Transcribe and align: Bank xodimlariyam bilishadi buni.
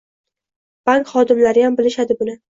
Bank 0.89 1.11
xodimlariyam 1.11 1.77
bilishadi 1.81 2.17
buni. 2.23 2.35